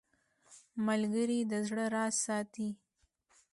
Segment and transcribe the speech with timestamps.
[0.87, 2.69] ملګری د زړه راز ساتي